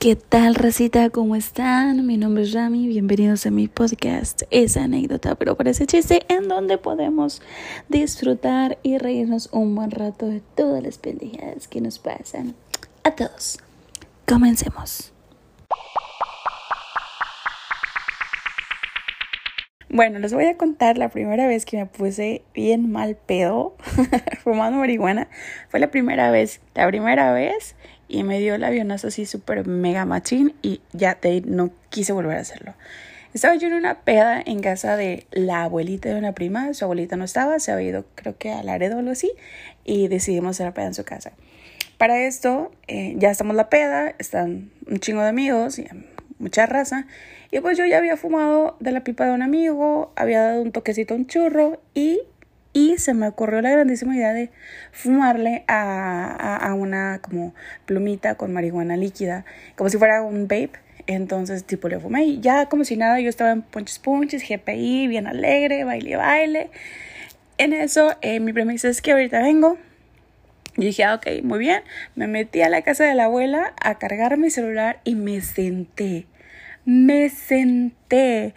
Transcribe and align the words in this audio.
¿Qué 0.00 0.16
tal, 0.16 0.54
racita? 0.54 1.10
¿Cómo 1.10 1.36
están? 1.36 2.06
Mi 2.06 2.16
nombre 2.16 2.44
es 2.44 2.54
Rami. 2.54 2.88
Bienvenidos 2.88 3.44
a 3.44 3.50
mi 3.50 3.68
podcast. 3.68 4.44
Esa 4.50 4.84
anécdota, 4.84 5.34
pero 5.34 5.58
parece 5.58 5.84
chiste, 5.84 6.22
en 6.30 6.48
donde 6.48 6.78
podemos 6.78 7.42
disfrutar 7.90 8.78
y 8.82 8.96
reírnos 8.96 9.50
un 9.52 9.74
buen 9.74 9.90
rato 9.90 10.26
de 10.26 10.40
todas 10.56 10.82
las 10.82 10.96
pendejadas 10.96 11.68
que 11.68 11.82
nos 11.82 11.98
pasan. 11.98 12.54
A 13.04 13.10
todos. 13.10 13.58
Comencemos. 14.26 15.12
Bueno, 19.90 20.18
les 20.18 20.32
voy 20.32 20.46
a 20.46 20.56
contar 20.56 20.96
la 20.96 21.10
primera 21.10 21.46
vez 21.46 21.66
que 21.66 21.76
me 21.76 21.84
puse 21.84 22.42
bien 22.54 22.90
mal 22.90 23.16
pedo 23.16 23.76
fumando 24.44 24.78
marihuana. 24.78 25.28
Fue 25.68 25.78
la 25.78 25.90
primera 25.90 26.30
vez, 26.30 26.62
la 26.74 26.86
primera 26.86 27.34
vez 27.34 27.74
y 28.10 28.24
me 28.24 28.40
dio 28.40 28.56
el 28.56 28.64
avionazo 28.64 29.08
así 29.08 29.24
súper 29.24 29.66
mega 29.66 30.04
machín 30.04 30.54
y 30.62 30.80
ya 30.92 31.16
de 31.20 31.42
no 31.42 31.70
quise 31.88 32.12
volver 32.12 32.36
a 32.36 32.40
hacerlo. 32.40 32.74
Estaba 33.32 33.54
yo 33.54 33.68
en 33.68 33.74
una 33.74 34.00
peda 34.00 34.42
en 34.44 34.60
casa 34.60 34.96
de 34.96 35.26
la 35.30 35.62
abuelita 35.62 36.08
de 36.08 36.16
una 36.16 36.32
prima, 36.32 36.74
su 36.74 36.84
abuelita 36.84 37.16
no 37.16 37.24
estaba, 37.24 37.60
se 37.60 37.70
había 37.70 37.88
ido 37.88 38.04
creo 38.16 38.36
que 38.36 38.50
a 38.50 38.62
Laredo 38.64 38.96
o 38.96 38.98
algo 38.98 39.12
así 39.12 39.30
y 39.84 40.08
decidimos 40.08 40.56
hacer 40.56 40.66
la 40.66 40.74
peda 40.74 40.86
en 40.86 40.94
su 40.94 41.04
casa. 41.04 41.32
Para 41.96 42.18
esto 42.26 42.72
eh, 42.88 43.14
ya 43.16 43.30
estamos 43.30 43.54
la 43.54 43.68
peda, 43.68 44.12
están 44.18 44.70
un 44.88 44.98
chingo 44.98 45.22
de 45.22 45.28
amigos 45.28 45.78
y 45.78 45.86
mucha 46.40 46.66
raza 46.66 47.06
y 47.52 47.60
pues 47.60 47.78
yo 47.78 47.86
ya 47.86 47.98
había 47.98 48.16
fumado 48.16 48.76
de 48.80 48.90
la 48.90 49.04
pipa 49.04 49.26
de 49.26 49.32
un 49.32 49.42
amigo, 49.42 50.12
había 50.16 50.42
dado 50.42 50.62
un 50.62 50.72
toquecito 50.72 51.14
a 51.14 51.16
un 51.16 51.26
churro 51.26 51.80
y 51.94 52.20
y 52.72 52.98
se 52.98 53.14
me 53.14 53.28
ocurrió 53.28 53.60
la 53.62 53.70
grandísima 53.70 54.14
idea 54.14 54.32
de 54.32 54.50
fumarle 54.92 55.64
a, 55.66 56.56
a, 56.56 56.74
una 56.74 57.20
como 57.20 57.54
plumita 57.86 58.36
con 58.36 58.52
marihuana 58.52 58.96
líquida, 58.96 59.44
como 59.76 59.90
si 59.90 59.98
fuera 59.98 60.22
un 60.22 60.44
vape. 60.44 60.72
Entonces, 61.06 61.64
tipo, 61.64 61.88
le 61.88 61.98
fumé 61.98 62.24
y 62.24 62.40
ya 62.40 62.66
como 62.66 62.84
si 62.84 62.96
nada, 62.96 63.18
yo 63.18 63.28
estaba 63.28 63.50
en 63.50 63.62
punches 63.62 63.98
punches, 63.98 64.44
GPI, 64.48 65.08
bien 65.08 65.26
alegre, 65.26 65.82
baile, 65.84 66.16
baile. 66.16 66.70
En 67.58 67.72
eso, 67.72 68.14
eh, 68.22 68.38
mi 68.40 68.52
dice, 68.52 68.88
es 68.88 69.02
que 69.02 69.12
ahorita 69.12 69.42
vengo. 69.42 69.76
Y 70.76 70.84
dije, 70.86 71.04
ah, 71.04 71.14
ok, 71.14 71.42
muy 71.42 71.58
bien. 71.58 71.82
Me 72.14 72.26
metí 72.26 72.62
a 72.62 72.68
la 72.68 72.82
casa 72.82 73.04
de 73.04 73.14
la 73.14 73.24
abuela 73.24 73.74
a 73.82 73.98
cargar 73.98 74.36
mi 74.38 74.50
celular 74.50 75.00
y 75.04 75.14
me 75.16 75.40
senté. 75.40 76.26
Me 76.84 77.28
senté. 77.28 78.54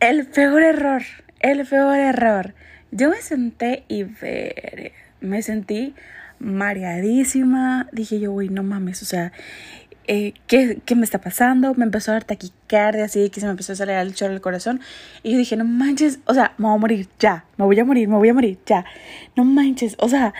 El 0.00 0.26
peor 0.26 0.62
error, 0.62 1.02
el 1.40 1.66
peor 1.66 1.96
error. 1.98 2.54
Yo 2.96 3.10
me 3.10 3.20
senté 3.20 3.82
y 3.88 4.04
ver, 4.04 4.92
me 5.20 5.42
sentí 5.42 5.96
mareadísima. 6.38 7.88
Dije 7.90 8.20
yo, 8.20 8.30
uy, 8.30 8.48
no 8.50 8.62
mames, 8.62 9.02
o 9.02 9.04
sea, 9.04 9.32
eh, 10.06 10.32
¿qué, 10.46 10.78
¿qué, 10.84 10.94
me 10.94 11.04
está 11.04 11.20
pasando? 11.20 11.74
Me 11.74 11.84
empezó 11.84 12.12
a 12.12 12.14
dar 12.14 12.22
taquicardia, 12.22 13.06
así 13.06 13.30
que 13.30 13.40
se 13.40 13.46
me 13.46 13.50
empezó 13.50 13.72
a 13.72 13.76
salir 13.76 13.96
el 13.96 14.14
chorro 14.14 14.30
del 14.30 14.40
corazón. 14.40 14.80
Y 15.24 15.32
yo 15.32 15.38
dije, 15.38 15.56
no 15.56 15.64
manches, 15.64 16.20
o 16.26 16.34
sea, 16.34 16.54
me 16.56 16.68
voy 16.68 16.76
a 16.76 16.78
morir 16.78 17.08
ya, 17.18 17.44
me 17.56 17.64
voy 17.64 17.80
a 17.80 17.84
morir, 17.84 18.06
me 18.06 18.14
voy 18.14 18.28
a 18.28 18.34
morir 18.34 18.60
ya. 18.64 18.84
No 19.34 19.44
manches, 19.44 19.96
o 19.98 20.08
sea, 20.08 20.32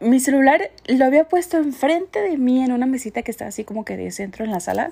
mi 0.00 0.18
celular 0.18 0.72
lo 0.88 1.04
había 1.04 1.28
puesto 1.28 1.58
enfrente 1.58 2.20
de 2.22 2.38
mí 2.38 2.60
en 2.64 2.72
una 2.72 2.86
mesita 2.86 3.22
que 3.22 3.30
estaba 3.30 3.50
así 3.50 3.62
como 3.62 3.84
que 3.84 3.96
de 3.96 4.10
centro 4.10 4.44
en 4.44 4.50
la 4.50 4.58
sala. 4.58 4.90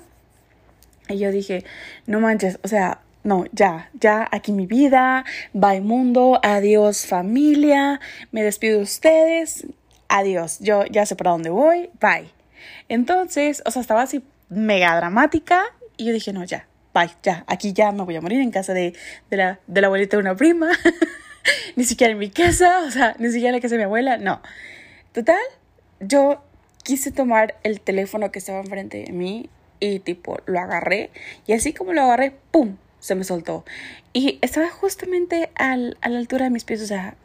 Y 1.09 1.17
yo 1.17 1.31
dije, 1.31 1.65
no 2.07 2.21
manches, 2.21 2.59
o 2.63 2.69
sea, 2.69 3.01
no, 3.23 3.45
ya, 3.51 3.89
ya 3.93 4.27
aquí 4.31 4.51
mi 4.51 4.65
vida, 4.65 5.25
bye 5.53 5.81
mundo, 5.81 6.39
adiós 6.43 7.05
familia, 7.05 7.99
me 8.31 8.43
despido 8.43 8.77
de 8.77 8.83
ustedes, 8.83 9.67
adiós, 10.09 10.59
yo 10.59 10.85
ya 10.85 11.05
sé 11.05 11.15
para 11.15 11.31
dónde 11.31 11.49
voy, 11.49 11.89
bye. 11.99 12.29
Entonces, 12.89 13.61
o 13.65 13.71
sea, 13.71 13.81
estaba 13.81 14.01
así 14.01 14.23
mega 14.49 14.95
dramática 14.95 15.63
y 15.97 16.05
yo 16.05 16.13
dije, 16.13 16.33
no, 16.33 16.43
ya, 16.43 16.67
bye, 16.93 17.11
ya, 17.23 17.43
aquí 17.47 17.73
ya 17.73 17.91
me 17.91 18.03
voy 18.03 18.15
a 18.15 18.21
morir 18.21 18.41
en 18.41 18.51
casa 18.51 18.73
de, 18.73 18.93
de, 19.29 19.37
la, 19.37 19.59
de 19.67 19.81
la 19.81 19.87
abuelita 19.87 20.17
de 20.17 20.21
una 20.21 20.35
prima, 20.35 20.71
ni 21.75 21.83
siquiera 21.83 22.13
en 22.13 22.19
mi 22.19 22.29
casa, 22.29 22.81
o 22.87 22.91
sea, 22.91 23.15
ni 23.19 23.27
siquiera 23.27 23.49
en 23.49 23.55
la 23.55 23.61
casa 23.61 23.75
de 23.75 23.79
mi 23.79 23.85
abuela, 23.85 24.17
no. 24.17 24.41
Total, 25.13 25.41
yo 25.99 26.43
quise 26.83 27.11
tomar 27.11 27.55
el 27.63 27.81
teléfono 27.81 28.31
que 28.31 28.39
estaba 28.39 28.59
enfrente 28.59 29.03
de 29.03 29.11
mí 29.11 29.49
y 29.79 29.99
tipo 29.99 30.39
lo 30.45 30.59
agarré 30.59 31.09
y 31.47 31.53
así 31.53 31.73
como 31.73 31.93
lo 31.93 32.01
agarré, 32.01 32.33
¡pum! 32.51 32.77
Se 33.01 33.15
me 33.15 33.25
soltó. 33.25 33.65
Y 34.13 34.39
estaba 34.41 34.69
justamente 34.69 35.51
al, 35.55 35.97
a 35.99 36.07
la 36.07 36.19
altura 36.19 36.45
de 36.45 36.51
mis 36.51 36.63
pies, 36.63 36.81
o 36.81 36.85
sea, 36.85 37.15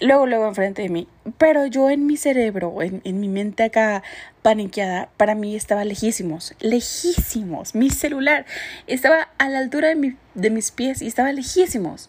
luego, 0.00 0.26
luego 0.26 0.48
enfrente 0.48 0.80
de 0.80 0.88
mí. 0.88 1.06
Pero 1.36 1.66
yo 1.66 1.90
en 1.90 2.06
mi 2.06 2.16
cerebro, 2.16 2.80
en, 2.80 3.02
en 3.04 3.20
mi 3.20 3.28
mente 3.28 3.64
acá 3.64 4.02
paniqueada, 4.40 5.10
para 5.18 5.34
mí 5.34 5.54
estaba 5.54 5.84
lejísimos, 5.84 6.54
lejísimos. 6.60 7.74
Mi 7.74 7.90
celular 7.90 8.46
estaba 8.86 9.28
a 9.36 9.48
la 9.50 9.58
altura 9.58 9.88
de, 9.88 9.96
mi, 9.96 10.16
de 10.34 10.48
mis 10.48 10.70
pies 10.70 11.02
y 11.02 11.06
estaba 11.06 11.32
lejísimos. 11.32 12.08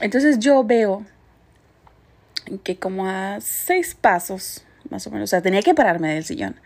Entonces 0.00 0.38
yo 0.38 0.62
veo 0.62 1.04
que 2.62 2.76
como 2.76 3.06
a 3.08 3.40
seis 3.40 3.94
pasos, 3.94 4.64
más 4.90 5.06
o 5.06 5.10
menos, 5.10 5.30
o 5.30 5.30
sea, 5.30 5.42
tenía 5.42 5.62
que 5.62 5.74
pararme 5.74 6.12
del 6.12 6.24
sillón. 6.24 6.60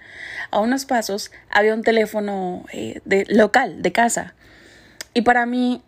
A 0.51 0.61
unos 0.61 0.87
pasos 0.87 1.31
había 1.51 1.75
un 1.75 1.83
teléfono 1.83 2.65
eh, 2.73 3.01
de, 3.05 3.27
local, 3.29 3.83
de 3.83 3.93
casa. 3.93 4.35
Y 5.19 5.23
para 5.23 5.47
mí 5.47 5.83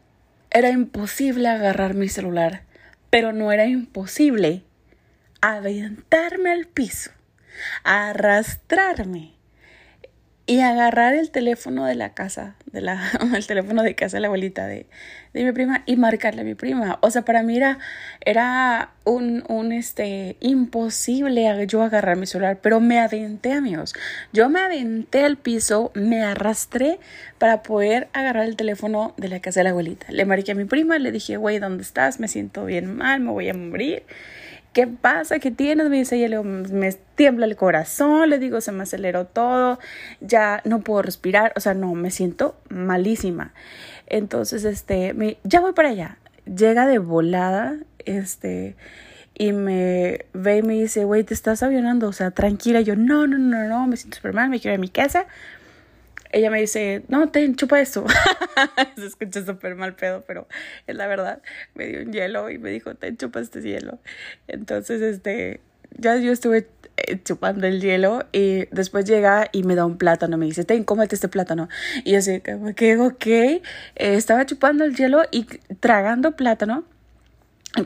era 0.51 0.71
imposible 0.71 1.49
agarrar 1.49 1.95
mi 1.95 2.09
celular, 2.09 2.65
pero 3.11 3.33
no 3.33 3.53
era 3.53 3.65
imposible 3.67 4.65
aventarme 5.41 6.51
al 6.51 6.67
piso, 6.67 7.13
arrastrarme 7.85 9.35
y 10.51 10.63
agarrar 10.63 11.15
el 11.15 11.31
teléfono 11.31 11.85
de 11.85 11.95
la 11.95 12.13
casa, 12.13 12.57
de 12.67 12.81
la, 12.81 13.01
el 13.37 13.47
teléfono 13.47 13.85
de 13.85 13.95
casa 13.95 14.17
de 14.17 14.23
la 14.23 14.27
abuelita 14.27 14.67
de, 14.67 14.87
de 15.33 15.45
mi 15.45 15.53
prima 15.53 15.85
y 15.87 15.95
marcarle 15.95 16.41
a 16.41 16.45
mi 16.45 16.57
prima. 16.57 16.99
O 17.03 17.11
sea, 17.13 17.23
para 17.23 17.45
mí 17.45 17.57
era, 17.57 17.79
era 18.25 18.91
un, 19.05 19.45
un, 19.47 19.71
este, 19.71 20.37
imposible 20.41 21.67
yo 21.69 21.85
agarrar 21.85 22.17
mi 22.17 22.27
celular, 22.27 22.59
pero 22.61 22.81
me 22.81 22.99
aventé, 22.99 23.53
amigos. 23.53 23.95
Yo 24.33 24.49
me 24.49 24.59
aventé 24.59 25.25
al 25.25 25.37
piso, 25.37 25.93
me 25.95 26.21
arrastré 26.21 26.99
para 27.39 27.63
poder 27.63 28.09
agarrar 28.13 28.45
el 28.45 28.57
teléfono 28.57 29.15
de 29.19 29.29
la 29.29 29.39
casa 29.39 29.61
de 29.61 29.65
la 29.65 29.71
abuelita. 29.71 30.07
Le 30.11 30.25
marqué 30.25 30.51
a 30.51 30.57
mi 30.57 30.65
prima, 30.65 30.99
le 30.99 31.13
dije, 31.13 31.37
güey, 31.37 31.61
¿dónde 31.61 31.85
estás? 31.85 32.19
Me 32.19 32.27
siento 32.27 32.65
bien 32.65 32.97
mal, 32.97 33.21
me 33.21 33.31
voy 33.31 33.49
a 33.49 33.55
morir. 33.55 34.03
¿Qué 34.73 34.87
pasa? 34.87 35.39
¿Qué 35.39 35.51
tienes? 35.51 35.89
Me 35.89 35.99
dice, 35.99 36.25
ella, 36.25 36.43
me 36.43 36.93
tiembla 37.15 37.47
el 37.47 37.57
corazón, 37.57 38.31
le 38.31 38.39
digo, 38.39 38.61
se 38.61 38.73
me 38.73 38.83
aceleró 38.83 39.27
todo, 39.27 39.79
ya 40.21 40.63
no 40.65 40.81
puedo 40.81 41.03
respirar, 41.03 41.53
o 41.57 41.61
sea, 41.61 41.75
no, 41.75 41.95
me 41.95 42.11
siento 42.11 42.57
malísima. 42.69 43.53
Entonces, 44.07 44.65
este, 44.65 45.15
me, 45.15 45.39
ya 45.45 45.61
voy 45.61 45.73
para 45.73 45.91
allá. 45.91 46.19
Llega 46.47 46.87
de 46.87 46.99
volada, 46.99 47.77
este, 47.99 48.77
y 49.35 49.53
me 49.53 50.27
ve 50.33 50.59
y 50.59 50.63
me 50.63 50.75
dice, 50.75 51.05
güey, 51.05 51.25
te 51.25 51.35
estás 51.35 51.63
avionando, 51.63 52.09
o 52.09 52.13
sea, 52.13 52.31
tranquila. 52.31 52.81
Y 52.81 52.85
yo, 52.85 52.97
no, 52.97 53.27
no, 53.27 53.39
no, 53.39 53.69
no, 53.69 53.87
me 53.87 53.97
siento 53.97 54.17
súper 54.17 54.35
mal, 54.35 54.49
me 54.51 54.61
quiero 54.61 54.75
ir 54.75 54.79
a 54.79 54.81
mi 54.81 54.89
casa 54.89 55.27
ella 56.33 56.51
me 56.51 56.61
dice, 56.61 57.03
no, 57.09 57.29
te 57.31 57.55
chupa 57.55 57.81
esto. 57.81 58.05
Se 58.97 59.07
escucha 59.07 59.45
súper 59.45 59.75
mal 59.75 59.95
pedo, 59.95 60.25
pero 60.27 60.47
es 60.87 60.95
la 60.95 61.07
verdad. 61.07 61.43
Me 61.75 61.87
dio 61.87 62.03
un 62.03 62.13
hielo 62.13 62.51
y 62.51 62.59
me 62.59 62.71
dijo, 62.71 62.95
te 62.95 63.17
chupa 63.17 63.41
este 63.41 63.61
hielo. 63.63 63.99
Entonces, 64.47 65.03
este, 65.03 65.61
ya 65.97 66.17
yo 66.17 66.33
estuve 66.33 66.69
eh, 66.97 67.21
chupando 67.23 67.67
el 67.67 67.81
hielo 67.81 68.27
y 68.33 68.67
después 68.71 69.05
llega 69.05 69.49
y 69.53 69.63
me 69.65 69.75
da 69.75 69.85
un 69.87 69.99
plátano. 69.99 70.37
Me 70.39 70.47
dice, 70.47 70.65
ten, 70.65 70.85
cómete 70.85 71.15
este 71.15 71.29
plátano. 71.29 71.69
Y 72.05 72.13
yo 72.13 72.19
así, 72.19 72.41
que, 72.41 72.97
ok. 72.97 73.27
Eh, 73.27 73.63
estaba 73.97 74.47
chupando 74.47 74.85
el 74.85 74.95
hielo 74.95 75.23
y 75.31 75.45
tragando 75.81 76.37
plátano 76.37 76.85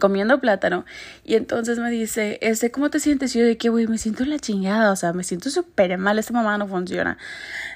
comiendo 0.00 0.40
plátano 0.40 0.86
y 1.24 1.34
entonces 1.34 1.78
me 1.78 1.90
dice, 1.90 2.38
este, 2.40 2.70
¿cómo 2.70 2.90
te 2.90 3.00
sientes? 3.00 3.36
Y 3.36 3.40
yo 3.40 3.44
de 3.44 3.58
que, 3.58 3.68
güey, 3.68 3.86
me 3.86 3.98
siento 3.98 4.24
la 4.24 4.38
chingada, 4.38 4.90
o 4.90 4.96
sea, 4.96 5.12
me 5.12 5.24
siento 5.24 5.50
súper 5.50 5.98
mal, 5.98 6.18
esta 6.18 6.32
mamá 6.32 6.56
no 6.56 6.66
funciona. 6.66 7.18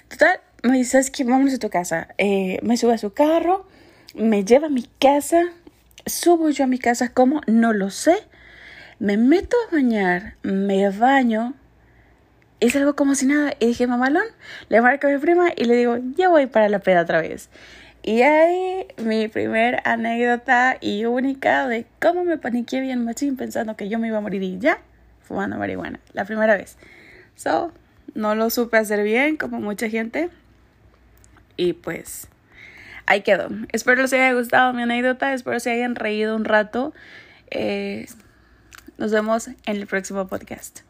Total, 0.09 0.41
me 0.63 0.79
dice, 0.79 0.93
¿sabes 0.93 1.11
qué? 1.11 1.25
Vámonos 1.25 1.55
a 1.55 1.59
tu 1.59 1.71
casa. 1.71 2.09
Eh, 2.19 2.59
me 2.63 2.77
sube 2.77 2.95
a 2.95 2.99
su 2.99 3.13
carro, 3.13 3.67
me 4.15 4.45
lleva 4.45 4.67
a 4.67 4.71
mi 4.71 4.89
casa, 4.99 5.45
subo 6.07 6.51
yo 6.51 6.65
a 6.65 6.67
mi 6.67 6.79
casa, 6.79 7.13
¿cómo? 7.13 7.41
No 7.47 7.73
lo 7.73 7.91
sé. 7.91 8.17
Me 8.99 9.17
meto 9.17 9.57
a 9.69 9.75
bañar, 9.75 10.35
me 10.43 10.91
baño, 10.91 11.55
y 12.61 12.71
salgo 12.71 12.97
como 12.97 13.15
si 13.15 13.27
nada. 13.27 13.53
Y 13.61 13.67
dije, 13.67 13.87
mamalón, 13.87 14.25
le 14.69 14.81
marco 14.81 15.07
a 15.07 15.11
mi 15.11 15.19
prima 15.19 15.51
y 15.55 15.65
le 15.65 15.77
digo, 15.77 15.99
ya 16.17 16.29
voy 16.29 16.47
para 16.47 16.69
la 16.69 16.81
peda 16.81 17.03
otra 17.03 17.21
vez. 17.21 17.51
Y 18.03 18.23
ahí 18.23 18.87
mi 18.97 19.29
primer 19.29 19.81
anécdota 19.85 20.79
y 20.81 21.05
única 21.05 21.69
de 21.69 21.87
cómo 22.01 22.25
me 22.25 22.39
paniqué 22.39 22.81
bien 22.81 23.05
machín 23.05 23.37
pensando 23.37 23.77
que 23.77 23.89
yo 23.89 23.99
me 23.99 24.09
iba 24.09 24.19
a 24.19 24.21
morir 24.21 24.43
y 24.43 24.59
ya 24.59 24.79
fumando 25.23 25.59
marihuana. 25.59 26.01
La 26.13 26.25
primera 26.25 26.57
vez. 26.57 26.79
So, 27.37 27.73
no 28.15 28.35
lo 28.35 28.51
supe 28.51 28.77
hacer 28.79 29.05
bien 29.05 29.37
como 29.37 29.61
mucha 29.61 29.89
gente. 29.89 30.31
Y 31.59 31.75
pues 31.75 32.29
ahí 33.05 33.21
quedó. 33.21 33.49
Espero 33.73 34.01
les 34.01 34.13
haya 34.15 34.33
gustado 34.33 34.73
mi 34.73 34.83
anécdota, 34.83 35.35
espero 35.35 35.61
se 35.61 35.73
hayan 35.73 35.97
reído 35.97 36.35
un 36.35 36.47
rato. 36.47 36.95
Eh, 37.51 38.07
nos 38.97 39.13
vemos 39.13 39.49
en 39.49 39.77
el 39.77 39.87
próximo 39.87 40.27
podcast. 40.29 40.88